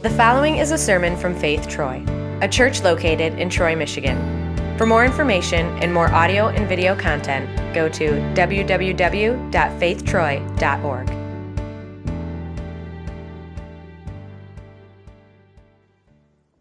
[0.00, 2.04] The following is a sermon from Faith Troy,
[2.40, 4.16] a church located in Troy, Michigan.
[4.78, 11.08] For more information and more audio and video content, go to www.faithtroy.org.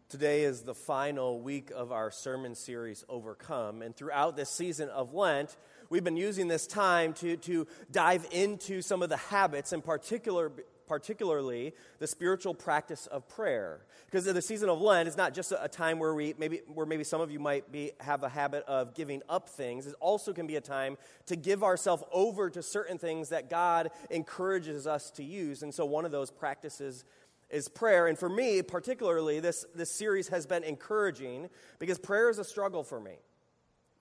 [0.09, 3.83] Today is the final week of our sermon series, Overcome.
[3.83, 5.57] And throughout this season of Lent,
[5.91, 10.51] we've been using this time to, to dive into some of the habits, in particular,
[10.87, 13.81] particularly the spiritual practice of prayer.
[14.05, 17.03] Because the season of Lent is not just a time where we maybe where maybe
[17.03, 19.85] some of you might be have a habit of giving up things.
[19.85, 20.97] It also can be a time
[21.27, 25.63] to give ourselves over to certain things that God encourages us to use.
[25.63, 27.03] And so one of those practices
[27.49, 28.07] is prayer.
[28.07, 32.83] And for me, particularly, this, this series has been encouraging because prayer is a struggle
[32.83, 33.15] for me.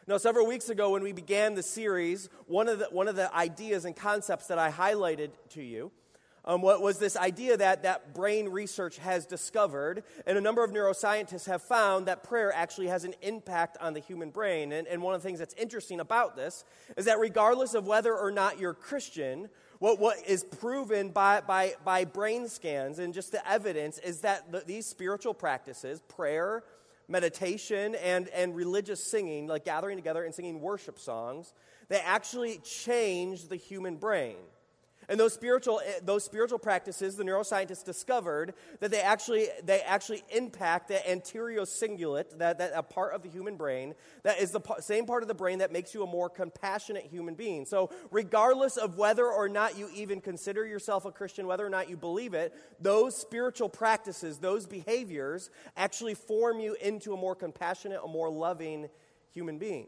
[0.07, 3.33] Now, several weeks ago, when we began the series, one of the, one of the
[3.35, 5.91] ideas and concepts that I highlighted to you
[6.43, 11.45] um, was this idea that, that brain research has discovered, and a number of neuroscientists
[11.45, 14.71] have found that prayer actually has an impact on the human brain.
[14.71, 16.65] And, and one of the things that's interesting about this
[16.97, 21.75] is that regardless of whether or not you're Christian, what, what is proven by, by,
[21.85, 26.63] by brain scans and just the evidence is that the, these spiritual practices, prayer,
[27.11, 31.53] meditation and, and religious singing, like gathering together and singing worship songs,
[31.89, 34.37] they actually change the human brain.
[35.09, 40.23] And those spiritual, eh, those spiritual practices, the neuroscientists discovered that they actually, they actually
[40.29, 44.61] impact the anterior cingulate, that, that a part of the human brain, that is the
[44.79, 47.65] same part of the brain that makes you a more compassionate human being.
[47.65, 51.89] So, regardless of whether or not you even consider yourself a Christian, whether or not
[51.89, 57.99] you believe it, those spiritual practices, those behaviors, actually form you into a more compassionate,
[58.03, 58.89] a more loving
[59.33, 59.87] human being.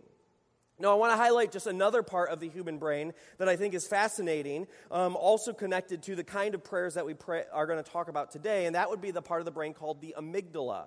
[0.80, 3.74] Now, I want to highlight just another part of the human brain that I think
[3.74, 7.82] is fascinating, um, also connected to the kind of prayers that we pray, are going
[7.82, 10.16] to talk about today, and that would be the part of the brain called the
[10.18, 10.86] amygdala.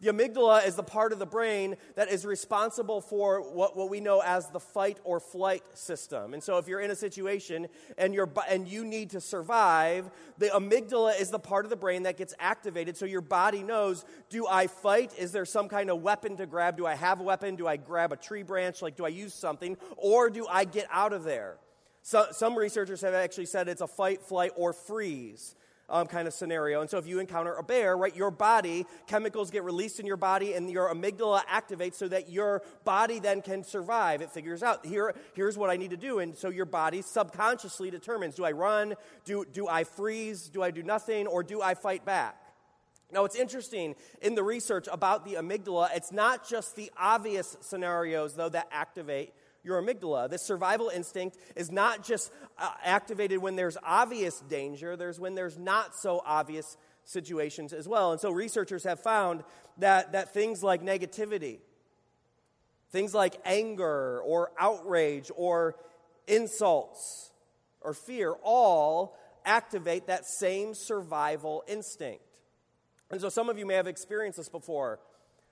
[0.00, 3.98] The amygdala is the part of the brain that is responsible for what, what we
[3.98, 6.34] know as the fight or flight system.
[6.34, 7.66] And so, if you're in a situation
[7.96, 12.04] and, you're, and you need to survive, the amygdala is the part of the brain
[12.04, 15.18] that gets activated so your body knows do I fight?
[15.18, 16.76] Is there some kind of weapon to grab?
[16.76, 17.56] Do I have a weapon?
[17.56, 18.82] Do I grab a tree branch?
[18.82, 19.76] Like, do I use something?
[19.96, 21.56] Or do I get out of there?
[22.02, 25.56] So, some researchers have actually said it's a fight, flight, or freeze
[25.88, 26.80] um, kind of scenario.
[26.80, 30.16] And so if you encounter a bear, right, your body, chemicals get released in your
[30.16, 34.20] body and your amygdala activates so that your body then can survive.
[34.20, 36.18] It figures out, here, here's what I need to do.
[36.18, 38.94] And so your body subconsciously determines do I run?
[39.24, 40.48] Do, do I freeze?
[40.48, 41.26] Do I do nothing?
[41.26, 42.36] Or do I fight back?
[43.10, 48.34] Now, what's interesting in the research about the amygdala, it's not just the obvious scenarios,
[48.34, 49.32] though, that activate
[49.68, 50.28] your amygdala.
[50.28, 55.58] This survival instinct is not just uh, activated when there's obvious danger, there's when there's
[55.58, 58.12] not so obvious situations as well.
[58.12, 59.44] And so researchers have found
[59.78, 61.58] that, that things like negativity,
[62.90, 65.76] things like anger or outrage or
[66.26, 67.30] insults
[67.80, 72.22] or fear all activate that same survival instinct.
[73.10, 74.98] And so some of you may have experienced this before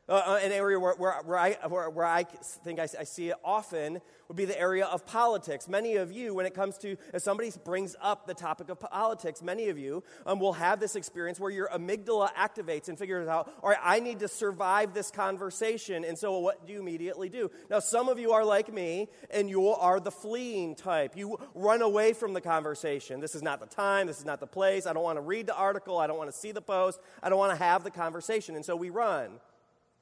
[0.09, 3.31] Uh, uh, an area where, where, where, I, where, where I think I, I, see
[3.31, 5.67] it often would be the area of politics.
[5.67, 9.43] Many of you, when it comes to, if somebody brings up the topic of politics,
[9.43, 13.53] many of you um, will have this experience where your amygdala activates and figures out,
[13.65, 16.05] all right, I need to survive this conversation.
[16.05, 17.51] And so what do you immediately do?
[17.69, 21.17] Now, some of you are like me, and you are the fleeing type.
[21.17, 23.19] You run away from the conversation.
[23.19, 24.87] This is not the time, this is not the place.
[24.87, 27.29] I don't want to read the article, I don't want to see the post, I
[27.29, 28.55] don't want to have the conversation.
[28.55, 29.41] And so we run.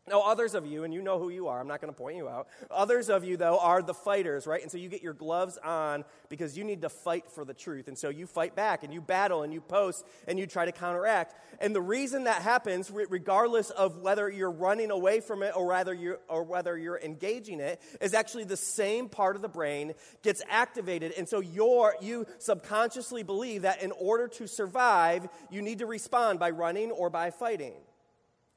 [0.06, 2.18] Now, others of you, and you know who you are, I'm not going to point
[2.18, 2.48] you out.
[2.70, 4.60] Others of you, though, are the fighters, right?
[4.60, 7.88] And so you get your gloves on because you need to fight for the truth.
[7.88, 10.72] And so you fight back and you battle and you post and you try to
[10.72, 11.34] counteract.
[11.58, 15.94] And the reason that happens, regardless of whether you're running away from it or, rather
[15.94, 20.42] you're, or whether you're engaging it, is actually the same part of the brain gets
[20.50, 21.14] activated.
[21.16, 26.38] And so you're, you subconsciously believe that in order to survive, you need to respond
[26.38, 27.72] by running or by fighting.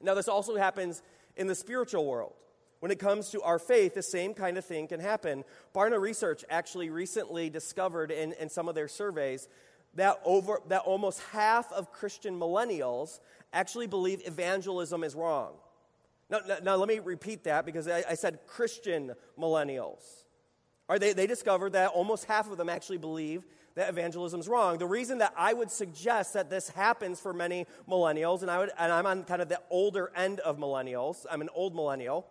[0.01, 1.01] Now, this also happens
[1.37, 2.33] in the spiritual world.
[2.79, 5.43] When it comes to our faith, the same kind of thing can happen.
[5.73, 9.47] Barna Research actually recently discovered in, in some of their surveys
[9.95, 13.19] that, over, that almost half of Christian millennials
[13.51, 15.53] actually believe evangelism is wrong.
[16.29, 20.23] Now, now, now let me repeat that because I, I said Christian millennials.
[20.89, 23.43] Are they, they discovered that almost half of them actually believe
[23.77, 24.79] that evangelism is wrong.
[24.79, 28.71] The reason that I would suggest that this happens for many millennials, and, I would,
[28.77, 32.25] and I'm on kind of the older end of millennials, I'm an old millennial.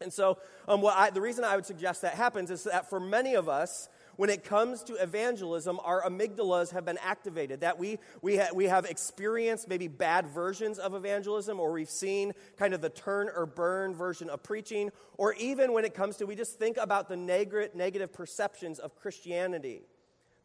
[0.00, 2.98] And so, um, what I, the reason I would suggest that happens is that for
[2.98, 7.60] many of us, when it comes to evangelism, our amygdalas have been activated.
[7.60, 12.32] That we, we, ha- we have experienced maybe bad versions of evangelism, or we've seen
[12.56, 16.26] kind of the turn or burn version of preaching, or even when it comes to,
[16.26, 19.82] we just think about the neg- negative perceptions of Christianity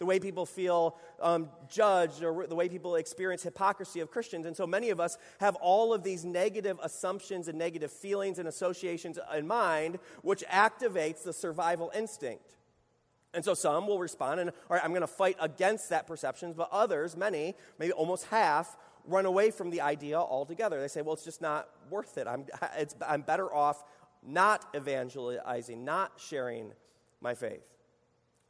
[0.02, 4.48] the way people feel um, judged, or the way people experience hypocrisy of Christians.
[4.48, 8.48] And so many of us have all of these negative assumptions and negative feelings and
[8.48, 12.56] associations in mind, which activates the survival instinct.
[13.36, 16.54] And so some will respond and, all right, I'm going to fight against that perception,
[16.54, 18.76] but others, many, maybe almost half,
[19.06, 20.82] run away from the idea altogether.
[20.82, 22.26] They say, well, it's just not worth it.
[22.26, 22.48] I'm,
[23.08, 23.84] I'm better off
[24.26, 26.72] not evangelizing, not sharing
[27.22, 27.68] my faith.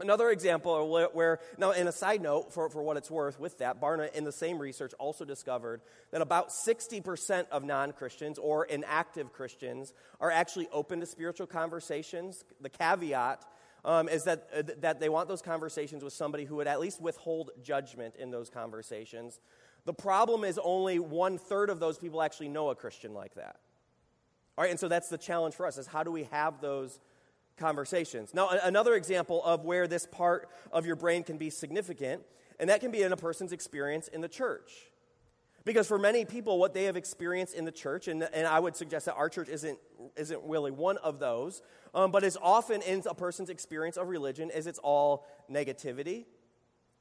[0.02, 3.80] Another example where, now, in a side note, for, for what it's worth with that,
[3.80, 5.82] Barna in the same research also discovered
[6.12, 12.44] that about 60% of non Christians or inactive Christians are actually open to spiritual conversations.
[12.60, 13.46] The caveat
[13.86, 17.02] um, is that, uh, that they want those conversations with somebody who would at least
[17.02, 19.40] withhold judgment in those conversations.
[19.86, 23.58] The problem is only one third of those people actually know a Christian like that.
[24.58, 27.00] All right, and so that's the challenge for us is how do we have those
[27.58, 28.34] conversations.
[28.34, 32.24] Now, another example of where this part of your brain can be significant,
[32.60, 34.72] and that can be in a person's experience in the church.
[35.64, 38.76] Because for many people, what they have experienced in the church, and, and I would
[38.76, 39.78] suggest that our church isn't,
[40.18, 41.62] isn't really one of those,
[41.94, 46.26] um, but is often in a person's experience of religion, is it's all negativity,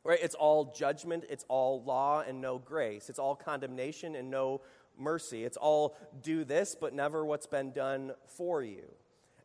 [0.04, 0.18] right?
[0.20, 4.60] It's all judgment, it's all law and no grace, it's all condemnation and no
[4.98, 8.84] mercy, it's all do this, but never what's been done for you.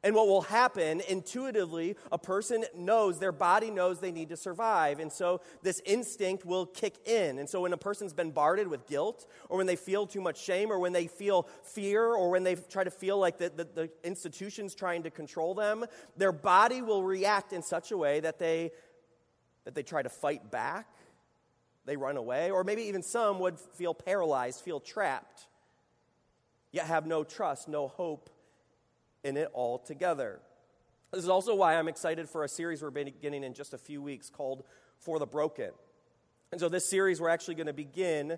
[0.06, 5.00] And what will happen intuitively, a person knows, their body knows they need to survive.
[5.00, 7.40] And so this instinct will kick in.
[7.40, 10.72] And so when a person's bombarded with guilt, or when they feel too much shame,
[10.72, 13.90] or when they feel fear, or when they try to feel like the, the, the
[14.04, 15.86] institution's trying to control them,
[16.16, 18.72] their body will react in such a way that they,
[19.64, 20.88] that they try to fight back,
[21.86, 25.48] they run away, or maybe even some would feel paralyzed, feel trapped,
[26.72, 28.30] yet have no trust, no hope
[29.26, 30.40] in it all together.
[31.12, 34.02] This is also why I'm excited for a series we're beginning in just a few
[34.02, 34.64] weeks called
[35.00, 35.72] For the Broken.
[36.52, 38.38] And so, this series we're actually going to begin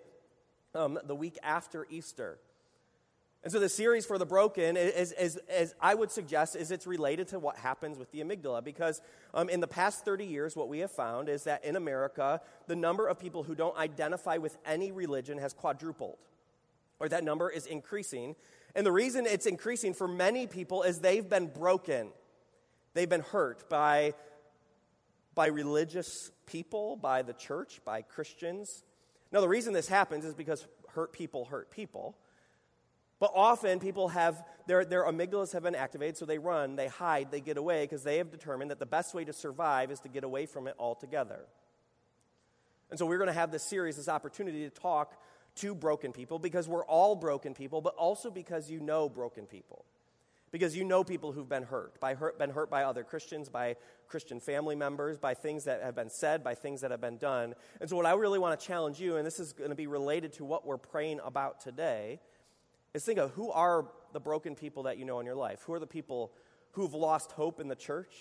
[0.74, 2.40] um, the week after Easter.
[3.44, 6.72] And so, the series for the broken, is, is, is, as I would suggest, is
[6.72, 8.64] it's related to what happens with the amygdala.
[8.64, 9.02] Because
[9.34, 12.76] um, in the past 30 years, what we have found is that in America, the
[12.76, 16.18] number of people who don't identify with any religion has quadrupled,
[17.00, 18.36] or that number is increasing.
[18.78, 22.10] And the reason it's increasing for many people is they've been broken.
[22.94, 24.14] They've been hurt by,
[25.34, 28.84] by religious people, by the church, by Christians.
[29.32, 32.20] Now, the reason this happens is because hurt people hurt people.
[33.20, 37.32] But often people have, their, their amygdalas have been activated, so they run, they hide,
[37.32, 40.08] they get away because they have determined that the best way to survive is to
[40.08, 41.48] get away from it altogether.
[42.92, 45.20] And so we're going to have this series, this opportunity to talk
[45.58, 49.86] to broken people because we're all broken people, but also because you know broken people.
[50.50, 53.76] Because you know people who've been hurt, by hurt, been hurt by other Christians, by
[54.08, 57.54] Christian family members, by things that have been said, by things that have been done.
[57.82, 59.88] And so, what I really want to challenge you, and this is going to be
[59.88, 62.22] related to what we're praying about today,
[62.94, 65.64] is think of who are the broken people that you know in your life?
[65.66, 66.32] Who are the people
[66.72, 68.16] who've lost hope in the church?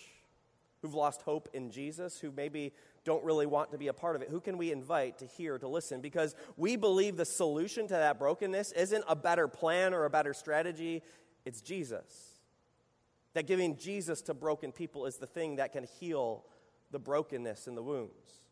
[0.83, 2.19] Who've lost hope in Jesus?
[2.19, 2.73] Who maybe
[3.07, 4.29] don't really want to be a part of it?
[4.29, 6.01] Who can we invite to hear, to listen?
[6.01, 10.35] Because we believe the solution to that brokenness isn't a better plan or a better
[10.35, 11.03] strategy,
[11.45, 12.41] it's Jesus.
[13.35, 16.45] That giving Jesus to broken people is the thing that can heal
[16.91, 18.43] the brokenness and the wounds.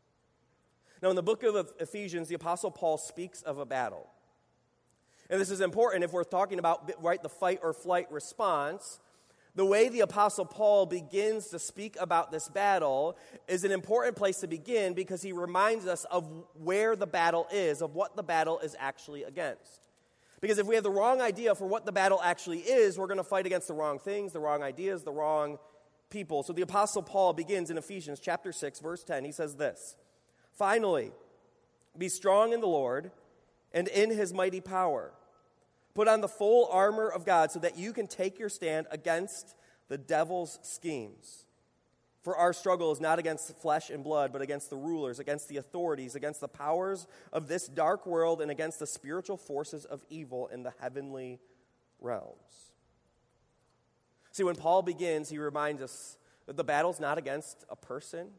[1.02, 4.08] Now, in the book of Ephesians, the Apostle Paul speaks of a battle.
[5.28, 9.00] And this is important if we're talking about right the fight or flight response.
[9.56, 14.40] The way the Apostle Paul begins to speak about this battle is an important place
[14.40, 18.58] to begin because he reminds us of where the battle is, of what the battle
[18.58, 19.88] is actually against.
[20.40, 23.18] Because if we have the wrong idea for what the battle actually is, we're going
[23.18, 25.58] to fight against the wrong things, the wrong ideas, the wrong
[26.10, 26.42] people.
[26.42, 29.24] So the Apostle Paul begins in Ephesians chapter 6, verse 10.
[29.24, 29.96] He says this
[30.52, 31.12] Finally,
[31.96, 33.12] be strong in the Lord
[33.72, 35.12] and in his mighty power.
[35.94, 39.54] Put on the full armor of God so that you can take your stand against
[39.88, 41.46] the devil's schemes.
[42.22, 45.58] For our struggle is not against flesh and blood, but against the rulers, against the
[45.58, 50.48] authorities, against the powers of this dark world, and against the spiritual forces of evil
[50.48, 51.38] in the heavenly
[52.00, 52.72] realms.
[54.32, 58.30] See, when Paul begins, he reminds us that the battle's not against a person,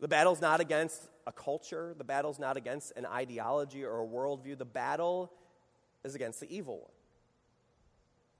[0.00, 1.94] the battle's not against a culture.
[1.96, 4.56] The battle's not against an ideology or a worldview.
[4.58, 5.30] The battle
[6.04, 6.90] is against the evil one.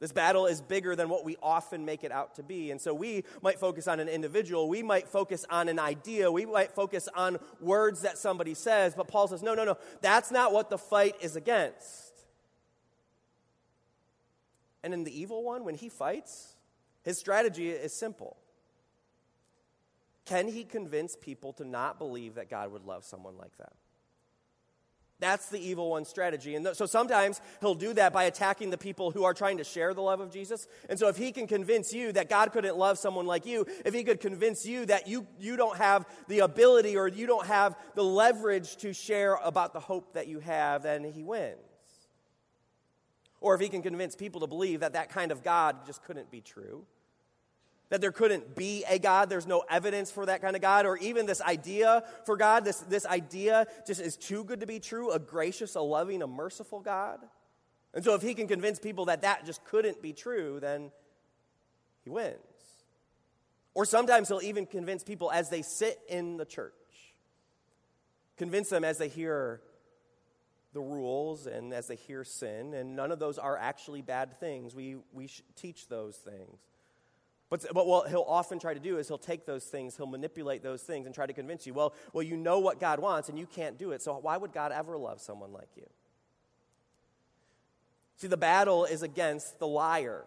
[0.01, 2.71] This battle is bigger than what we often make it out to be.
[2.71, 4.67] And so we might focus on an individual.
[4.67, 6.33] We might focus on an idea.
[6.33, 8.95] We might focus on words that somebody says.
[8.95, 9.77] But Paul says, no, no, no.
[10.01, 12.25] That's not what the fight is against.
[14.83, 16.55] And in the evil one, when he fights,
[17.03, 18.39] his strategy is simple
[20.31, 23.73] can he convince people to not believe that God would love someone like that?
[25.21, 26.55] That's the evil one strategy.
[26.55, 29.65] And th- so sometimes he'll do that by attacking the people who are trying to
[29.65, 30.67] share the love of Jesus.
[30.89, 33.93] And so if he can convince you that God couldn't love someone like you, if
[33.93, 37.77] he could convince you that you, you don't have the ability or you don't have
[37.95, 41.59] the leverage to share about the hope that you have, then he wins.
[43.41, 46.31] Or if he can convince people to believe that that kind of God just couldn't
[46.31, 46.85] be true,
[47.91, 49.29] that there couldn't be a God.
[49.29, 52.65] There's no evidence for that kind of God, or even this idea for God.
[52.65, 56.27] This, this idea just is too good to be true a gracious, a loving, a
[56.27, 57.19] merciful God.
[57.93, 60.93] And so, if he can convince people that that just couldn't be true, then
[62.05, 62.37] he wins.
[63.75, 66.73] Or sometimes he'll even convince people as they sit in the church,
[68.37, 69.61] convince them as they hear
[70.73, 74.75] the rules and as they hear sin, and none of those are actually bad things.
[74.75, 76.59] We, we teach those things.
[77.51, 80.63] But, but what he'll often try to do is he'll take those things, he'll manipulate
[80.63, 83.37] those things and try to convince you, well, well, you know what God wants and
[83.37, 85.87] you can't do it, so why would God ever love someone like you?
[88.17, 90.25] See, the battle is against the liar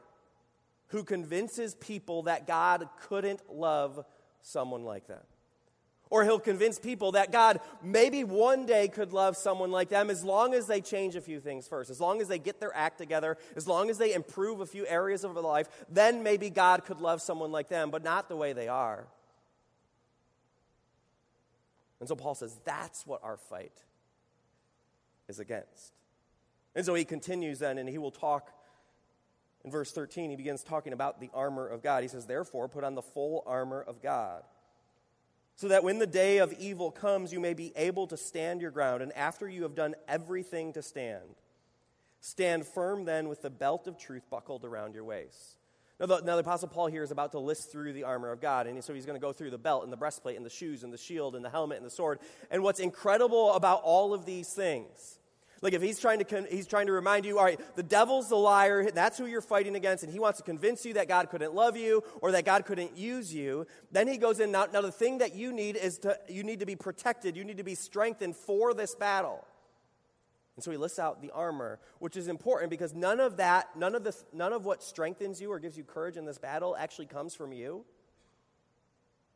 [0.88, 4.04] who convinces people that God couldn't love
[4.42, 5.26] someone like that.
[6.14, 10.24] Or he'll convince people that God maybe one day could love someone like them as
[10.24, 13.00] long as they change a few things first, as long as they get their act
[13.00, 16.86] together, as long as they improve a few areas of their life, then maybe God
[16.86, 19.08] could love someone like them, but not the way they are.
[22.00, 23.82] And so Paul says that's what our fight
[25.28, 25.94] is against.
[26.76, 28.52] And so he continues then, and he will talk
[29.66, 30.30] in verse 13.
[30.30, 32.04] He begins talking about the armor of God.
[32.04, 34.44] He says, Therefore, put on the full armor of God
[35.56, 38.72] so that when the day of evil comes, you may be able to stand your
[38.72, 39.02] ground.
[39.02, 41.36] And after you have done everything to stand,
[42.22, 45.58] stand firm then with the belt of truth buckled around your waist.
[46.00, 48.42] Now the, now, the Apostle Paul here is about to list through the armor of
[48.42, 48.66] God.
[48.66, 50.84] And so he's going to go through the belt and the breastplate and the shoes
[50.84, 52.20] and the shield and the helmet and the sword.
[52.50, 55.20] And what's incredible about all of these things
[55.64, 58.36] like if he's trying to he's trying to remind you, all right, the devil's the
[58.36, 61.56] liar, that's who you're fighting against, and he wants to convince you that God couldn't
[61.56, 63.66] love you or that God couldn't use you.
[63.92, 66.60] Then he goes in now, now the thing that you need is to you need
[66.60, 69.48] to be protected, you need to be strengthened for this battle.
[70.56, 73.96] And so he lists out the armor, which is important because none of that, none
[73.96, 77.08] of, the, none of what strengthens you or gives you courage in this battle actually
[77.08, 77.86] comes from you.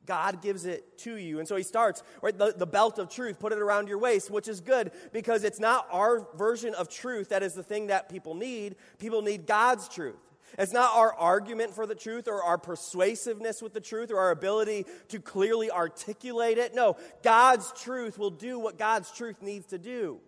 [0.07, 1.39] God gives it to you.
[1.39, 4.31] And so he starts, right, the, the belt of truth, put it around your waist,
[4.31, 8.09] which is good because it's not our version of truth that is the thing that
[8.09, 8.75] people need.
[8.97, 10.15] People need God's truth.
[10.57, 14.31] It's not our argument for the truth or our persuasiveness with the truth or our
[14.31, 16.73] ability to clearly articulate it.
[16.73, 20.19] No, God's truth will do what God's truth needs to do.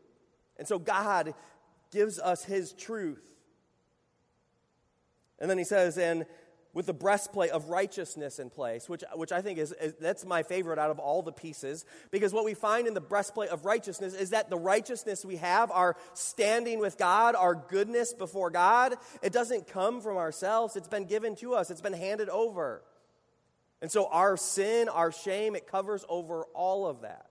[0.57, 1.33] And so God
[1.91, 3.25] gives us his truth.
[5.39, 6.25] And then he says, and
[6.79, 10.43] with the breastplate of righteousness in place, which, which I think is, is, that's my
[10.43, 14.13] favorite out of all the pieces, because what we find in the breastplate of righteousness
[14.13, 19.33] is that the righteousness we have, our standing with God, our goodness before God, it
[19.33, 20.77] doesn't come from ourselves.
[20.77, 22.81] It's been given to us, it's been handed over.
[23.81, 27.25] And so our sin, our shame, it covers over all of that.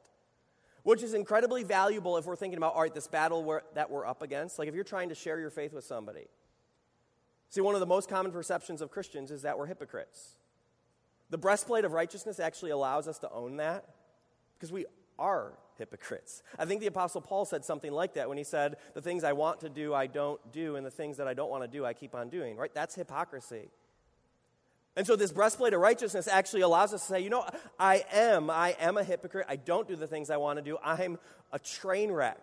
[0.82, 4.04] Which is incredibly valuable if we're thinking about, all right, this battle we're, that we're
[4.04, 4.58] up against.
[4.58, 6.26] Like if you're trying to share your faith with somebody,
[7.50, 10.34] See, one of the most common perceptions of Christians is that we're hypocrites.
[11.30, 13.84] The breastplate of righteousness actually allows us to own that
[14.56, 14.86] because we
[15.18, 16.42] are hypocrites.
[16.58, 19.32] I think the Apostle Paul said something like that when he said, The things I
[19.32, 21.84] want to do, I don't do, and the things that I don't want to do,
[21.84, 22.72] I keep on doing, right?
[22.74, 23.70] That's hypocrisy.
[24.96, 27.46] And so this breastplate of righteousness actually allows us to say, you know,
[27.78, 29.46] I am, I am a hypocrite.
[29.48, 30.76] I don't do the things I want to do.
[30.82, 31.18] I'm
[31.52, 32.40] a train wreck.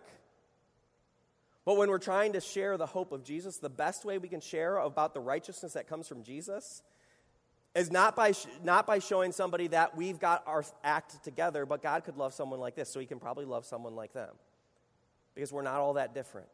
[1.66, 4.40] But when we're trying to share the hope of Jesus, the best way we can
[4.40, 6.80] share about the righteousness that comes from Jesus
[7.74, 8.32] is not by,
[8.62, 12.60] not by showing somebody that we've got our act together, but God could love someone
[12.60, 14.30] like this, so he can probably love someone like them.
[15.34, 16.48] Because we're not all that different.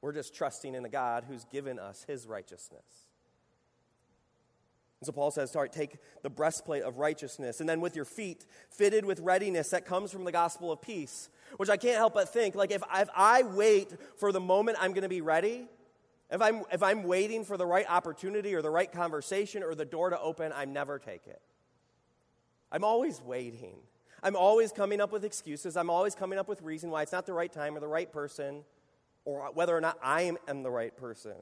[0.00, 3.11] We're just trusting in the God who's given us his righteousness.
[5.02, 8.04] And so Paul says, all right, take the breastplate of righteousness, and then with your
[8.04, 12.14] feet fitted with readiness that comes from the gospel of peace which I can't help
[12.14, 15.66] but think like if, if I wait for the moment I'm going to be ready,
[16.30, 19.84] if I'm, if I'm waiting for the right opportunity or the right conversation or the
[19.84, 21.40] door to open, I never take it.
[22.70, 23.76] I'm always waiting.
[24.22, 25.76] I'm always coming up with excuses.
[25.76, 28.10] I'm always coming up with reason why it's not the right time or the right
[28.10, 28.64] person
[29.24, 31.36] or whether or not I am the right person.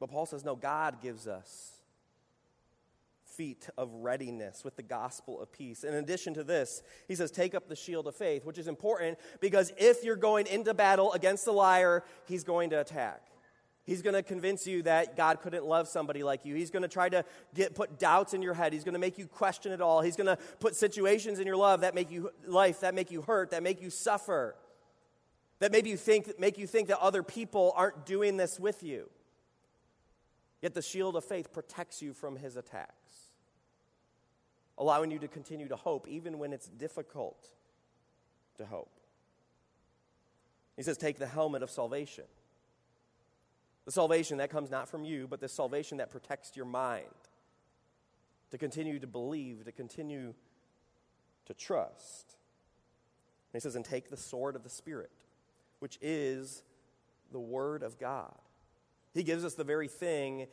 [0.00, 1.72] But Paul says, no, God gives us
[3.38, 5.84] feet of readiness with the gospel of peace.
[5.84, 9.16] In addition to this, he says, take up the shield of faith, which is important
[9.40, 13.22] because if you're going into battle against the liar, he's going to attack.
[13.84, 16.54] He's going to convince you that God couldn't love somebody like you.
[16.54, 17.24] He's going to try to
[17.54, 18.72] get put doubts in your head.
[18.72, 20.02] He's going to make you question it all.
[20.02, 23.22] He's going to put situations in your love that make you life that make you
[23.22, 24.56] hurt, that make you suffer.
[25.60, 29.08] That maybe you think make you think that other people aren't doing this with you.
[30.60, 33.28] Yet the shield of faith protects you from his attacks
[34.78, 37.48] allowing you to continue to hope even when it's difficult
[38.56, 39.00] to hope.
[40.76, 42.24] He says, Take the helmet of salvation.
[43.84, 47.06] The salvation that comes not from you, but the salvation that protects your mind.
[48.52, 50.34] To continue to believe, to continue
[51.46, 52.36] to trust.
[53.52, 55.10] And he says, And take the sword of the Spirit,
[55.80, 56.62] which is
[57.32, 58.34] the Word of God.
[59.14, 60.46] He gives us the very thing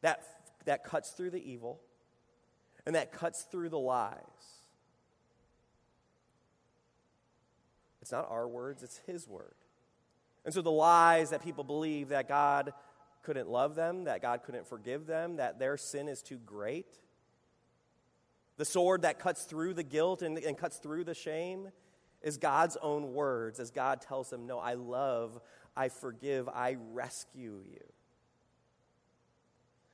[0.00, 0.22] that,
[0.64, 1.80] that cuts through the evil,
[2.86, 4.16] and that cuts through the lies.
[8.02, 9.54] It's not our words, it's His word.
[10.44, 12.72] And so the lies that people believe that God
[13.22, 16.98] couldn't love them, that God couldn't forgive them, that their sin is too great,
[18.60, 21.68] the sword that cuts through the guilt and, and cuts through the shame
[22.20, 25.40] is God's own words as God tells them, No, I love,
[25.76, 27.84] I forgive, I rescue you.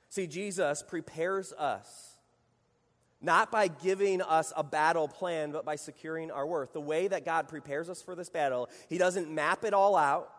[0.08, 2.16] See, Jesus prepares us
[3.20, 6.72] not by giving us a battle plan, but by securing our worth.
[6.72, 10.32] The way that God prepares us for this battle, He doesn't map it all out.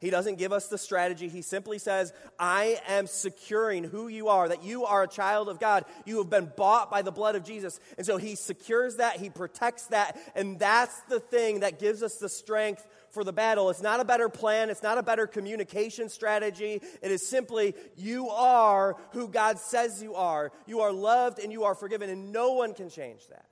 [0.00, 1.28] He doesn't give us the strategy.
[1.28, 5.58] He simply says, I am securing who you are, that you are a child of
[5.58, 5.84] God.
[6.06, 7.80] You have been bought by the blood of Jesus.
[7.96, 12.16] And so He secures that, He protects that, and that's the thing that gives us
[12.16, 12.86] the strength
[13.18, 13.68] for the battle.
[13.68, 16.80] It's not a better plan, it's not a better communication strategy.
[17.02, 20.52] It is simply, you are who God says you are.
[20.66, 23.46] You are loved and you are forgiven, and no one can change that.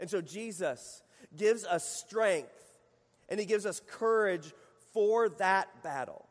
[0.00, 1.02] And so Jesus
[1.36, 2.48] gives us strength
[3.28, 4.54] and he gives us courage
[4.94, 6.26] for that battle.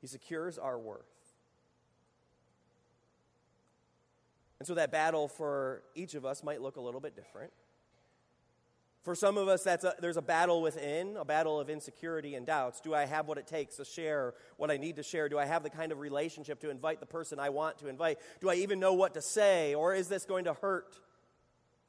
[0.00, 1.02] He secures our worth.
[4.60, 7.50] And so that battle for each of us might look a little bit different.
[9.04, 12.46] For some of us, that's a, there's a battle within, a battle of insecurity and
[12.46, 12.80] doubts.
[12.80, 15.28] Do I have what it takes to share what I need to share?
[15.28, 18.18] Do I have the kind of relationship to invite the person I want to invite?
[18.40, 19.74] Do I even know what to say?
[19.74, 20.98] Or is this going to hurt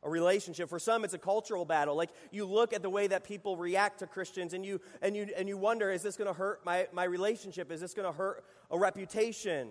[0.04, 0.67] a relationship?
[0.67, 1.95] For some, it's a cultural battle.
[1.95, 5.30] Like you look at the way that people react to Christians and you, and you,
[5.38, 7.71] and you wonder, is this going to hurt my, my relationship?
[7.71, 9.69] Is this going to hurt a reputation?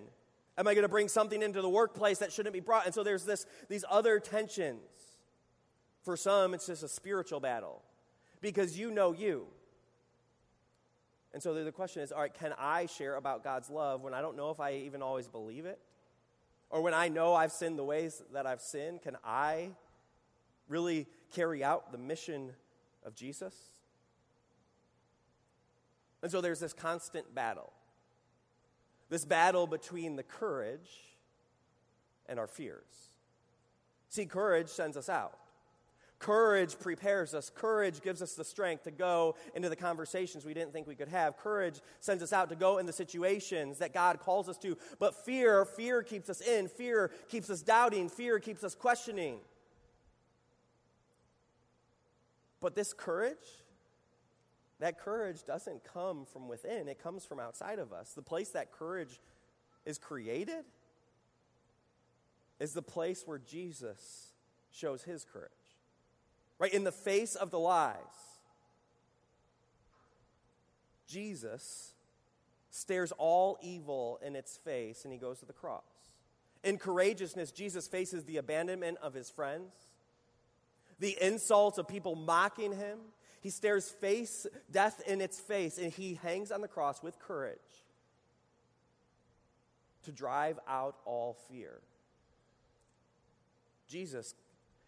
[0.57, 2.85] Am I going to bring something into the workplace that shouldn't be brought?
[2.87, 5.04] And so there's this, these other tensions.
[6.05, 7.81] For some, it's just a spiritual battle
[8.39, 9.47] because you know you.
[11.33, 14.21] And so the question is all right, can I share about God's love when I
[14.21, 15.79] don't know if I even always believe it?
[16.69, 19.71] Or when I know I've sinned the ways that I've sinned, can I
[20.69, 22.51] really carry out the mission
[23.03, 23.55] of Jesus?
[26.21, 27.71] And so there's this constant battle.
[29.09, 30.89] this battle between the courage
[32.27, 33.09] and our fears.
[34.09, 35.37] See, courage sends us out.
[36.19, 37.51] Courage prepares us.
[37.53, 41.09] Courage gives us the strength to go into the conversations we didn't think we could
[41.09, 41.37] have.
[41.37, 44.77] Courage sends us out to go in the situations that God calls us to.
[44.97, 46.69] But fear, fear keeps us in.
[46.69, 48.07] Fear keeps us doubting.
[48.07, 49.39] Fear keeps us questioning.
[52.61, 53.63] But this courage,
[54.79, 58.13] that courage doesn't come from within, it comes from outside of us.
[58.13, 59.19] The place that courage
[59.85, 60.63] is created
[62.59, 64.29] is the place where Jesus
[64.71, 65.51] shows his courage
[66.59, 66.73] right?
[66.73, 67.95] In the face of the lies,
[71.07, 71.93] Jesus
[72.69, 75.83] stares all evil in its face and he goes to the cross.
[76.63, 79.71] In courageousness, Jesus faces the abandonment of his friends,
[80.99, 82.99] the insults of people mocking him.
[83.41, 87.59] He stares face death in its face and he hangs on the cross with courage
[90.03, 91.79] to drive out all fear.
[93.87, 94.33] Jesus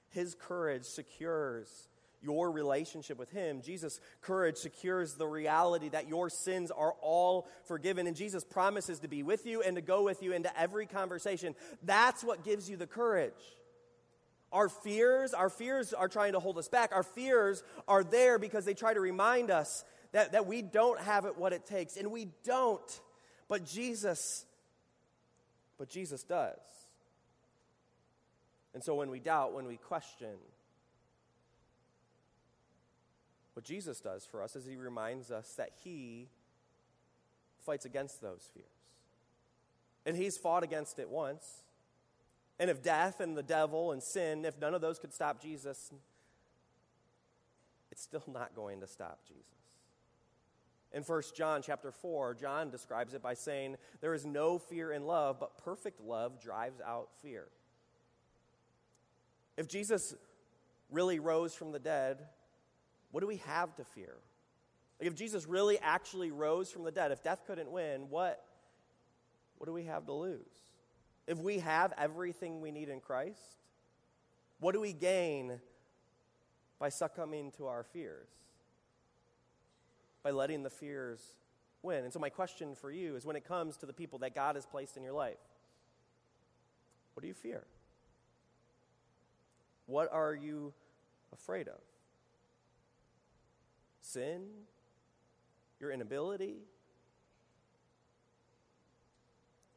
[0.10, 1.88] his courage secures
[2.22, 3.62] your relationship with Him.
[3.62, 8.08] Jesus' courage secures the reality that your sins are all forgiven.
[8.08, 11.56] And Jesus promises to be with you and to go with you into every conversation.
[11.84, 13.34] That's what gives you the courage.
[14.52, 16.92] Our fears, our fears are trying to hold us back.
[16.94, 21.26] Our fears are there because they try to remind us that, that we don't have
[21.26, 21.98] it what it takes.
[21.98, 23.02] And we don't.
[23.50, 24.46] But Jesus,
[25.78, 26.56] but Jesus does.
[28.78, 30.36] And so when we doubt, when we question,
[33.56, 36.28] what Jesus does for us is he reminds us that he
[37.66, 38.68] fights against those fears.
[40.06, 41.64] And he's fought against it once.
[42.60, 45.92] And if death and the devil and sin, if none of those could stop Jesus,
[47.92, 49.48] it's still not going to stop Jesus.
[50.94, 55.08] In 1 John chapter 4, John describes it by saying, There is no fear in
[55.08, 57.48] love, but perfect love drives out fear.
[59.58, 60.14] If Jesus
[60.92, 62.20] really rose from the dead,
[63.12, 64.16] what do we have to fear?
[65.00, 68.44] Like if Jesus really actually rose from the dead, if death couldn't win, what,
[69.58, 70.42] what do we have to lose?
[71.28, 73.58] If we have everything we need in Christ,
[74.60, 75.60] what do we gain
[76.80, 78.30] by succumbing to our fears?
[80.24, 81.22] By letting the fears
[81.84, 82.04] win.
[82.04, 84.56] And so, my question for you is when it comes to the people that God
[84.56, 85.38] has placed in your life,
[87.14, 87.66] what do you fear?
[89.88, 90.74] What are you
[91.34, 91.80] afraid of?
[94.02, 94.44] Sin?
[95.80, 96.58] Your inability?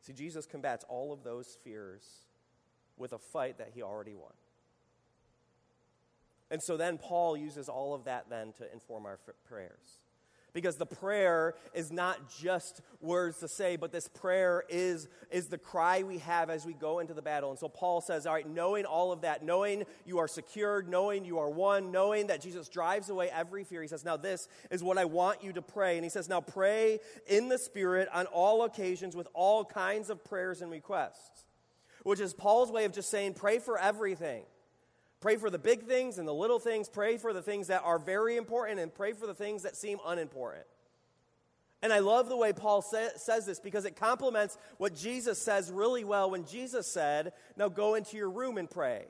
[0.03, 2.03] See, Jesus combats all of those fears
[2.97, 4.33] with a fight that he already won.
[6.51, 10.01] And so then Paul uses all of that then to inform our f- prayers.
[10.53, 15.59] Because the prayer is not just words to say, but this prayer is, is the
[15.59, 17.51] cry we have as we go into the battle.
[17.51, 21.25] And so Paul says, All right, knowing all of that, knowing you are secured, knowing
[21.25, 24.83] you are one, knowing that Jesus drives away every fear, he says, Now this is
[24.83, 25.97] what I want you to pray.
[25.97, 30.25] And he says, Now pray in the Spirit on all occasions with all kinds of
[30.25, 31.45] prayers and requests,
[32.03, 34.45] which is Paul's way of just saying, Pray for everything.
[35.21, 36.89] Pray for the big things and the little things.
[36.89, 39.99] Pray for the things that are very important and pray for the things that seem
[40.07, 40.67] unimportant.
[41.83, 45.71] And I love the way Paul say, says this because it complements what Jesus says
[45.71, 49.07] really well when Jesus said, Now go into your room and pray.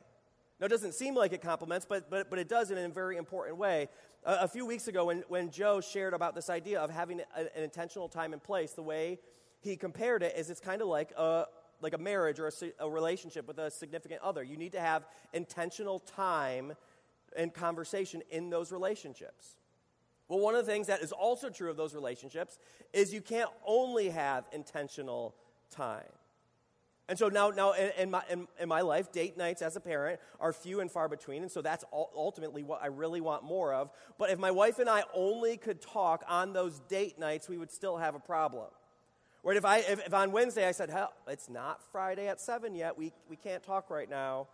[0.61, 3.17] Now, it doesn't seem like it complements, but, but, but it does in a very
[3.17, 3.89] important way.
[4.25, 7.41] A, a few weeks ago, when, when Joe shared about this idea of having a,
[7.41, 9.19] an intentional time and place, the way
[9.63, 11.47] he compared it is it's kind of like a,
[11.81, 14.43] like a marriage or a, a relationship with a significant other.
[14.43, 16.73] You need to have intentional time
[17.37, 19.57] and conversation in those relationships.
[20.29, 22.59] Well, one of the things that is also true of those relationships
[22.93, 25.35] is you can't only have intentional
[25.71, 26.05] time.
[27.09, 29.81] And so now, now in, in my, in, in, my life, date nights as a
[29.81, 31.43] parent are few and far between.
[31.43, 33.91] And so that's ultimately what I really want more of.
[34.17, 37.73] But if my wife and I only could talk on those date nights, we would
[37.73, 38.69] still have a problem.
[39.43, 39.57] Right?
[39.57, 42.99] If, I, if, if on Wednesday I said, hell, it's not Friday at 7 yet,
[42.99, 44.49] we, we can't talk right now.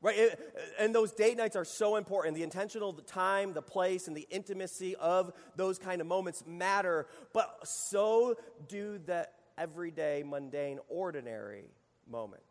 [0.00, 0.30] Right?
[0.78, 2.34] And those date nights are so important.
[2.34, 7.06] The intentional the time, the place, and the intimacy of those kind of moments matter,
[7.32, 8.36] but so
[8.68, 11.64] do the everyday, mundane, ordinary
[12.10, 12.44] moments.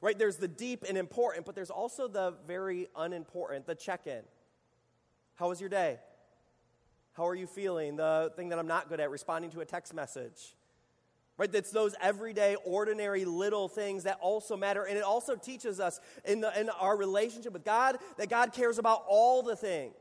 [0.00, 0.18] Right?
[0.18, 4.22] There's the deep and important, but there's also the very unimportant, the check in.
[5.36, 5.98] How was your day?
[7.14, 7.96] How are you feeling?
[7.96, 10.54] The thing that I'm not good at, responding to a text message.
[11.36, 11.50] Right?
[11.50, 14.84] That's those everyday, ordinary little things that also matter.
[14.84, 18.78] And it also teaches us in, the, in our relationship with God that God cares
[18.78, 19.94] about all the things.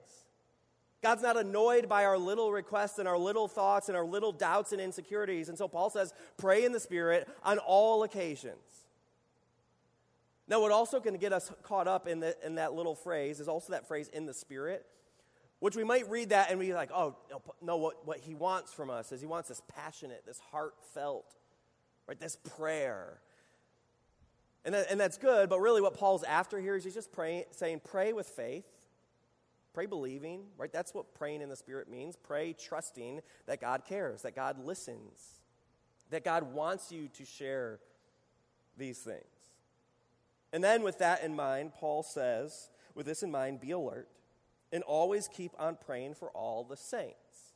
[1.02, 4.72] God's not annoyed by our little requests and our little thoughts and our little doubts
[4.72, 5.50] and insecurities.
[5.50, 8.56] And so Paul says, pray in the Spirit on all occasions.
[10.48, 13.48] Now, what also can get us caught up in, the, in that little phrase is
[13.48, 14.86] also that phrase, in the Spirit,
[15.64, 17.16] which we might read that and be like, oh,
[17.62, 21.38] no, what, what he wants from us is he wants this passionate, this heartfelt,
[22.06, 23.22] right, this prayer.
[24.66, 27.46] And, that, and that's good, but really what Paul's after here is he's just praying,
[27.52, 28.66] saying, pray with faith,
[29.74, 30.70] pray believing, right?
[30.70, 32.18] That's what praying in the Spirit means.
[32.18, 35.44] Pray trusting that God cares, that God listens,
[36.10, 37.80] that God wants you to share
[38.78, 39.24] these things.
[40.52, 44.10] And then, with that in mind, Paul says, with this in mind, be alert
[44.74, 47.54] and always keep on praying for all the saints.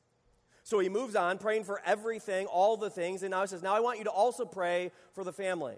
[0.63, 3.75] So he moves on, praying for everything, all the things, and now he says, Now
[3.75, 5.75] I want you to also pray for the family.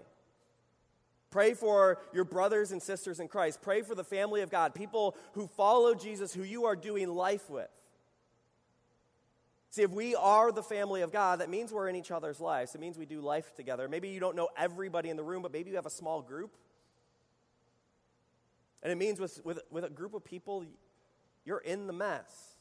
[1.30, 3.62] Pray for your brothers and sisters in Christ.
[3.62, 7.48] Pray for the family of God, people who follow Jesus, who you are doing life
[7.48, 7.68] with.
[9.70, 12.74] See, if we are the family of God, that means we're in each other's lives.
[12.74, 13.88] It means we do life together.
[13.88, 16.56] Maybe you don't know everybody in the room, but maybe you have a small group.
[18.82, 20.64] And it means with, with, with a group of people,
[21.50, 22.54] you're in the mess.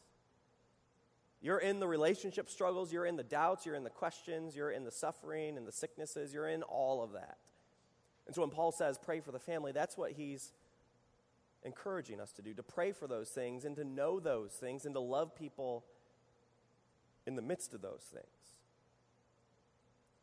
[1.43, 4.83] You're in the relationship struggles, you're in the doubts, you're in the questions, you're in
[4.83, 7.37] the suffering and the sicknesses, you're in all of that.
[8.25, 10.53] And so when Paul says pray for the family, that's what he's
[11.63, 14.95] encouraging us to do to pray for those things and to know those things and
[14.95, 15.85] to love people
[17.27, 18.25] in the midst of those things.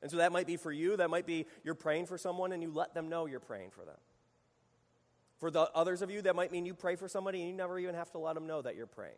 [0.02, 2.64] And so that might be for you, that might be you're praying for someone and
[2.64, 3.98] you let them know you're praying for them.
[5.38, 7.78] For the others of you, that might mean you pray for somebody and you never
[7.78, 9.14] even have to let them know that you're praying.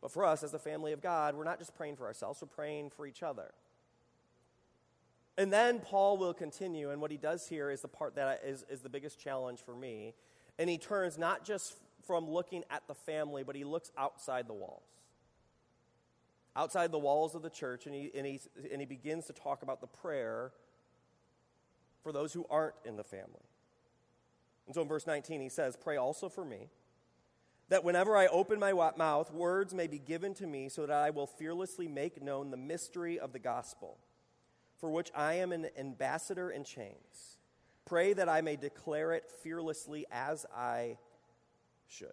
[0.00, 2.48] But for us, as the family of God, we're not just praying for ourselves, we're
[2.48, 3.52] praying for each other.
[5.36, 8.64] And then Paul will continue, and what he does here is the part that is,
[8.68, 10.14] is the biggest challenge for me.
[10.58, 11.74] And he turns not just
[12.04, 14.82] from looking at the family, but he looks outside the walls.
[16.56, 18.40] Outside the walls of the church, and he, and he,
[18.72, 20.50] and he begins to talk about the prayer
[22.02, 23.47] for those who aren't in the family.
[24.68, 26.68] And so in verse 19, he says, Pray also for me,
[27.70, 31.08] that whenever I open my mouth, words may be given to me, so that I
[31.08, 33.96] will fearlessly make known the mystery of the gospel,
[34.78, 37.38] for which I am an ambassador in chains.
[37.86, 40.98] Pray that I may declare it fearlessly as I
[41.86, 42.12] should.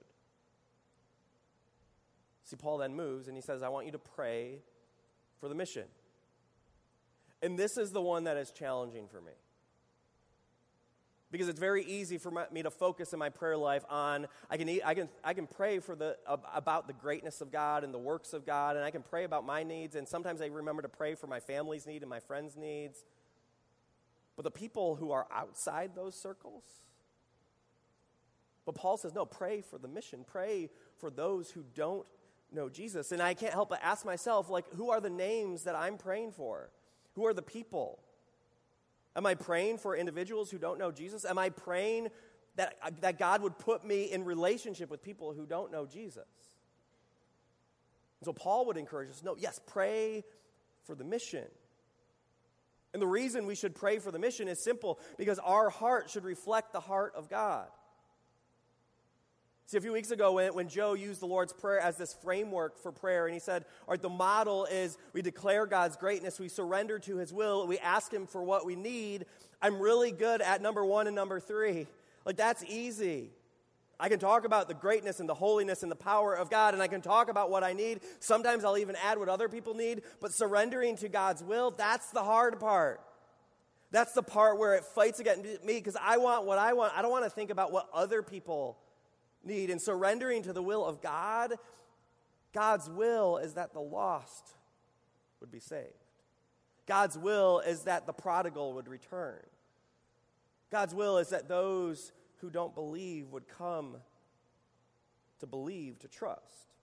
[2.46, 4.60] See, Paul then moves and he says, I want you to pray
[5.42, 5.86] for the mission.
[7.42, 9.34] And this is the one that is challenging for me
[11.36, 14.56] because it's very easy for my, me to focus in my prayer life on I
[14.56, 18.00] can, I can, I can pray for the, about the greatness of God and the
[18.00, 20.88] works of God, and I can pray about my needs, and sometimes I remember to
[20.88, 23.04] pray for my family's need and my friends' needs.
[24.38, 26.64] But the people who are outside those circles,
[28.66, 30.24] but Paul says, no, pray for the mission.
[30.26, 32.06] Pray for those who don't
[32.50, 33.12] know Jesus.
[33.12, 36.32] And I can't help but ask myself, like, who are the names that I'm praying
[36.32, 36.70] for?
[37.16, 38.00] Who are the people?
[39.16, 41.26] Am I praying for individuals who don't know Jesus?
[41.26, 42.10] Am I praying
[42.56, 46.24] that, uh, that God would put me in relationship with people who don't know Jesus?
[48.20, 50.24] And so Paul would encourage us no, yes, pray
[50.84, 51.46] for the mission.
[52.94, 56.24] And the reason we should pray for the mission is simple because our heart should
[56.24, 57.68] reflect the heart of God.
[59.68, 62.78] See, a few weeks ago, when, when Joe used the Lord's Prayer as this framework
[62.78, 66.50] for prayer, and he said, All right, the model is we declare God's greatness, we
[66.50, 69.26] surrender to his will, we ask him for what we need.
[69.64, 71.88] I'm really good at number one and number three.
[72.26, 73.32] Like, that's easy.
[74.00, 76.84] I can talk about the greatness and the holiness and the power of God, and
[76.84, 78.02] I can talk about what I need.
[78.20, 82.22] Sometimes I'll even add what other people need, but surrendering to God's will, that's the
[82.22, 83.02] hard part.
[83.90, 86.94] That's the part where it fights against me because I want what I want.
[86.96, 88.78] I don't want to think about what other people
[89.46, 89.70] need.
[89.70, 91.56] And surrendering to the will of God,
[92.54, 94.56] God's will is that the lost
[95.40, 95.92] would be saved.
[96.86, 99.40] God's will is that the prodigal would return.
[100.72, 103.98] God's will is that those who don't believe would come
[105.40, 106.74] to believe, to trust.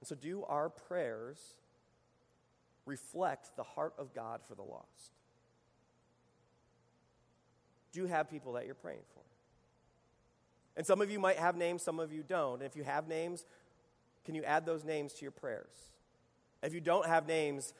[0.00, 1.38] And so, do our prayers
[2.84, 5.12] reflect the heart of God for the lost?
[7.92, 9.15] Do you have people that you're praying for?
[10.76, 12.54] And some of you might have names, some of you don't.
[12.54, 13.44] And if you have names,
[14.24, 15.72] can you add those names to your prayers?
[16.62, 17.72] If you don't have names,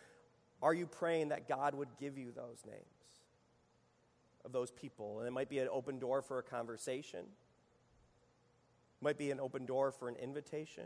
[0.62, 2.84] are you praying that God would give you those names
[4.44, 5.18] of those people?
[5.18, 9.66] And it might be an open door for a conversation, it might be an open
[9.66, 10.84] door for an invitation,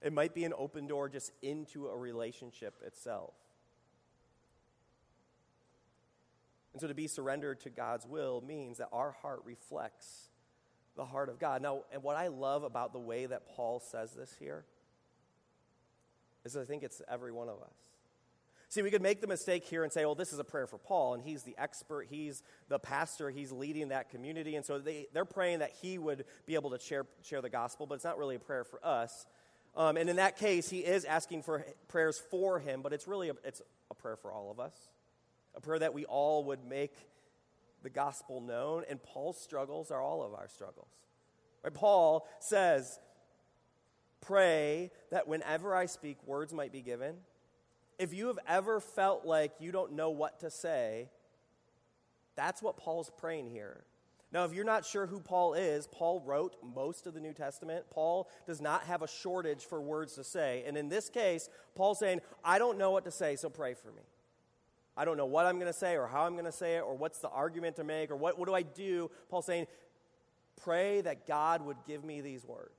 [0.00, 3.34] it might be an open door just into a relationship itself.
[6.72, 10.30] And so to be surrendered to God's will means that our heart reflects
[10.96, 11.62] the heart of God.
[11.62, 14.64] Now, and what I love about the way that Paul says this here
[16.44, 17.74] is I think it's every one of us.
[18.68, 20.78] See, we could make the mistake here and say, well, this is a prayer for
[20.78, 25.08] Paul, and he's the expert, he's the pastor, he's leading that community, and so they,
[25.12, 28.16] they're praying that he would be able to share, share the gospel, but it's not
[28.16, 29.26] really a prayer for us.
[29.76, 33.28] Um, and in that case, he is asking for prayers for him, but it's really
[33.28, 34.74] a, it's a prayer for all of us,
[35.54, 36.94] a prayer that we all would make
[37.82, 40.88] the gospel known, and Paul's struggles are all of our struggles.
[41.62, 41.74] Right?
[41.74, 42.98] Paul says,
[44.20, 47.16] Pray that whenever I speak, words might be given.
[47.98, 51.08] If you have ever felt like you don't know what to say,
[52.36, 53.84] that's what Paul's praying here.
[54.32, 57.84] Now, if you're not sure who Paul is, Paul wrote most of the New Testament.
[57.90, 60.64] Paul does not have a shortage for words to say.
[60.66, 63.88] And in this case, Paul's saying, I don't know what to say, so pray for
[63.88, 64.02] me.
[64.96, 66.80] I don't know what I'm going to say or how I'm going to say it
[66.80, 69.10] or what's the argument to make or what, what do I do?
[69.30, 69.66] Paul's saying,
[70.62, 72.72] pray that God would give me these words.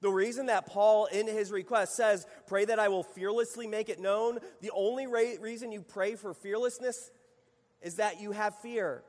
[0.00, 3.98] The reason that Paul, in his request, says, Pray that I will fearlessly make it
[3.98, 7.10] known, the only ra- reason you pray for fearlessness
[7.80, 9.02] is that you have fear.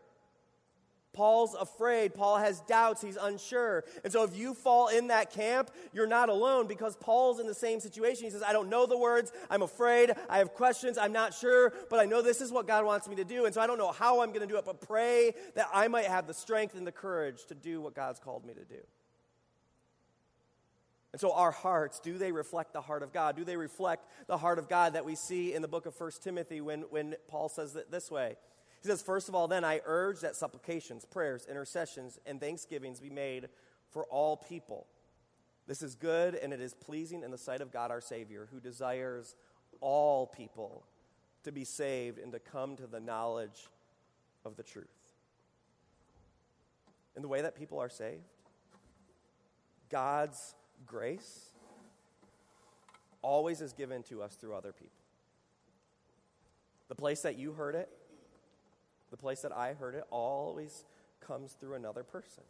[1.17, 2.13] Paul's afraid.
[2.13, 3.01] Paul has doubts.
[3.01, 3.84] He's unsure.
[4.03, 7.56] And so, if you fall in that camp, you're not alone because Paul's in the
[7.56, 8.25] same situation.
[8.25, 9.32] He says, I don't know the words.
[9.49, 10.12] I'm afraid.
[10.30, 10.95] I have questions.
[10.95, 13.45] I'm not sure, but I know this is what God wants me to do.
[13.45, 15.88] And so, I don't know how I'm going to do it, but pray that I
[15.88, 18.84] might have the strength and the courage to do what God's called me to do.
[21.13, 23.36] And so, our hearts, do they reflect the heart of God?
[23.36, 26.12] Do they reflect the heart of God that we see in the book of 1
[26.23, 28.36] Timothy when, when Paul says it this way?
[28.82, 33.10] He says, First of all, then I urge that supplications, prayers, intercessions, and thanksgivings be
[33.10, 33.50] made
[33.92, 34.88] for all people.
[35.68, 38.60] This is good and it is pleasing in the sight of God our Savior, who
[38.60, 39.36] desires
[39.82, 40.86] all people
[41.44, 43.68] to be saved and to come to the knowledge
[44.46, 44.88] of the truth.
[47.16, 48.22] And the way that people are saved,
[49.90, 51.50] God's grace
[53.22, 54.92] always is given to us through other people.
[56.88, 57.90] The place that you heard it,
[59.12, 60.86] the place that I heard it, always
[61.20, 62.43] comes through another person.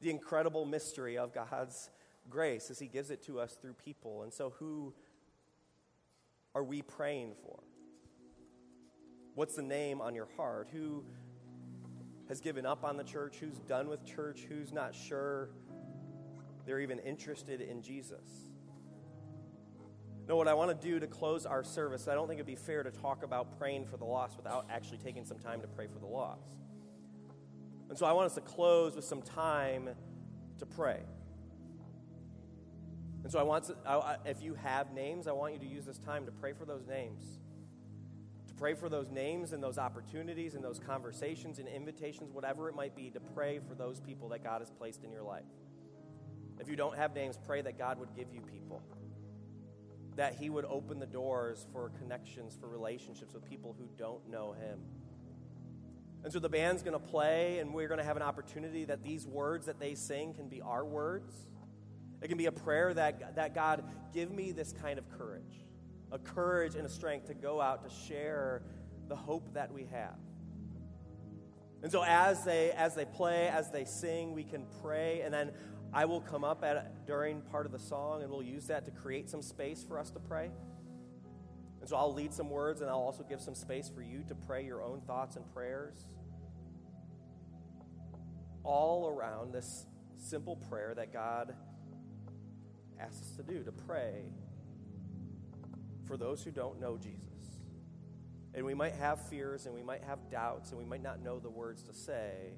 [0.00, 1.90] The incredible mystery of God's
[2.28, 4.22] grace is He gives it to us through people.
[4.22, 4.92] And so, who
[6.54, 7.60] are we praying for?
[9.34, 10.68] What's the name on your heart?
[10.72, 11.04] Who
[12.28, 13.36] has given up on the church?
[13.40, 14.40] Who's done with church?
[14.48, 15.50] Who's not sure?
[16.66, 18.51] they're even interested in Jesus.
[20.32, 22.54] No, what I want to do to close our service, I don't think it'd be
[22.54, 25.86] fair to talk about praying for the lost without actually taking some time to pray
[25.86, 26.48] for the lost.
[27.90, 29.90] And so I want us to close with some time
[30.58, 31.00] to pray.
[33.22, 35.84] And so I want to, I, if you have names, I want you to use
[35.84, 37.22] this time to pray for those names.
[38.48, 42.74] To pray for those names and those opportunities and those conversations and invitations, whatever it
[42.74, 45.44] might be, to pray for those people that God has placed in your life.
[46.58, 48.80] If you don't have names, pray that God would give you people.
[50.16, 54.52] That He would open the doors for connections, for relationships with people who don't know
[54.52, 54.78] Him.
[56.24, 59.02] And so the band's going to play, and we're going to have an opportunity that
[59.02, 61.34] these words that they sing can be our words.
[62.20, 63.82] It can be a prayer that, that God,
[64.14, 65.64] give me this kind of courage,
[66.12, 68.62] a courage and a strength to go out to share
[69.08, 70.14] the hope that we have.
[71.82, 75.50] And so as they as they play, as they sing, we can pray, and then
[75.94, 78.90] I will come up at during part of the song and we'll use that to
[78.90, 80.50] create some space for us to pray.
[81.80, 84.34] And so I'll lead some words and I'll also give some space for you to
[84.34, 86.06] pray your own thoughts and prayers.
[88.64, 91.54] All around this simple prayer that God
[92.98, 94.22] asks us to do to pray
[96.06, 97.18] for those who don't know Jesus.
[98.54, 101.38] And we might have fears and we might have doubts and we might not know
[101.38, 102.54] the words to say,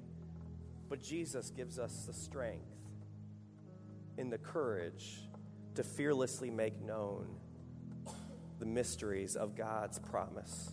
[0.87, 2.74] but Jesus gives us the strength
[4.17, 5.21] in the courage
[5.75, 7.35] to fearlessly make known
[8.59, 10.71] the mysteries of God's promise.